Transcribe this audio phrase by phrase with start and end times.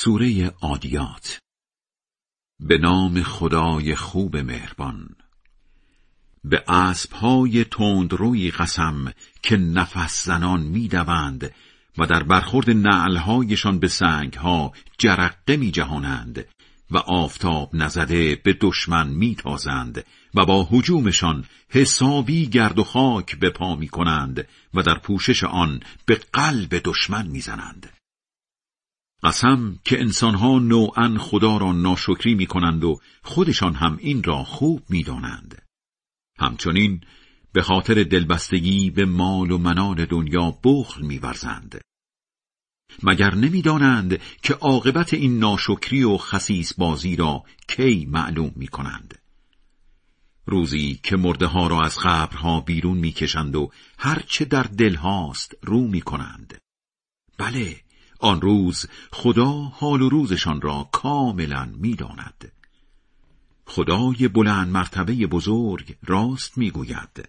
[0.00, 1.38] سوره عادیات
[2.60, 5.08] به نام خدای خوب مهربان
[6.44, 11.54] به اسبهای تندروی قسم که نفس زنان می‌دوند
[11.98, 16.44] و در برخورد نعلهایشان به سنگها جرقه می جهانند
[16.90, 20.04] و آفتاب نزده به دشمن میتازند
[20.34, 25.80] و با حجومشان حسابی گرد و خاک به پا می کنند و در پوشش آن
[26.06, 27.97] به قلب دشمن می‌زنند.
[29.22, 34.82] قسم که انسانها نوعا خدا را ناشکری می کنند و خودشان هم این را خوب
[34.88, 35.62] می دانند.
[36.38, 37.00] همچنین
[37.52, 41.80] به خاطر دلبستگی به مال و منال دنیا بخل میورزند.
[43.02, 49.18] مگر نمی‌دانند که عاقبت این ناشکری و خسیس بازی را کی معلوم می کنند.
[50.46, 55.88] روزی که مرده ها را از قبرها بیرون می‌کشند و هرچه در دل هاست رو
[55.88, 56.58] می کنند.
[57.38, 57.80] بله
[58.18, 62.52] آن روز خدا حال و روزشان را کاملا می‌داند.
[63.66, 67.28] خدای بلند مرتبه بزرگ راست می‌گوید